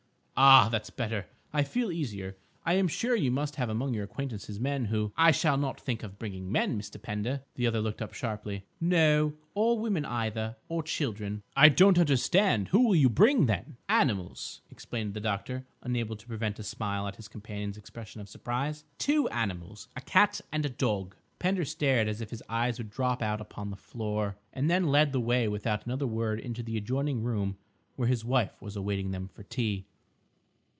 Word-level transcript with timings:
"Ah, 0.43 0.69
that's 0.69 0.89
better. 0.89 1.27
I 1.53 1.61
feel 1.61 1.91
easier. 1.91 2.35
I 2.65 2.73
am 2.73 2.87
sure 2.87 3.15
you 3.15 3.29
must 3.29 3.57
have 3.57 3.69
among 3.69 3.93
your 3.93 4.05
acquaintances 4.05 4.59
men 4.59 4.85
who—" 4.85 5.11
"I 5.15 5.29
shall 5.29 5.55
not 5.55 5.79
think 5.79 6.01
of 6.01 6.17
bringing 6.17 6.51
men, 6.51 6.81
Mr. 6.81 6.99
Pender." 6.99 7.43
The 7.53 7.67
other 7.67 7.79
looked 7.79 8.01
up 8.01 8.13
sharply. 8.15 8.65
"No, 8.79 9.33
or 9.53 9.77
women 9.77 10.03
either; 10.03 10.55
or 10.67 10.81
children." 10.81 11.43
"I 11.55 11.69
don't 11.69 11.99
understand. 11.99 12.69
Who 12.69 12.79
will 12.87 12.95
you 12.95 13.07
bring, 13.07 13.45
then?" 13.45 13.77
"Animals," 13.87 14.61
explained 14.71 15.13
the 15.13 15.19
doctor, 15.19 15.63
unable 15.83 16.15
to 16.15 16.25
prevent 16.25 16.57
a 16.57 16.63
smile 16.63 17.07
at 17.07 17.17
his 17.17 17.27
companion's 17.27 17.77
expression 17.77 18.19
of 18.19 18.27
surprise—"two 18.27 19.29
animals, 19.29 19.89
a 19.95 20.01
cat 20.01 20.41
and 20.51 20.65
a 20.65 20.69
dog." 20.69 21.13
Pender 21.37 21.65
stared 21.65 22.07
as 22.07 22.19
if 22.19 22.31
his 22.31 22.41
eyes 22.49 22.79
would 22.79 22.89
drop 22.89 23.21
out 23.21 23.41
upon 23.41 23.69
the 23.69 23.75
floor, 23.75 24.37
and 24.53 24.71
then 24.71 24.87
led 24.87 25.11
the 25.11 25.19
way 25.21 25.47
without 25.47 25.85
another 25.85 26.07
word 26.07 26.39
into 26.39 26.63
the 26.63 26.77
adjoining 26.77 27.21
room 27.21 27.59
where 27.95 28.07
his 28.07 28.25
wife 28.25 28.59
was 28.59 28.75
awaiting 28.75 29.11
them 29.11 29.27
for 29.27 29.43
tea. 29.43 29.85